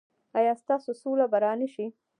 [0.37, 1.85] ایا ستاسو سوله به را نه شي؟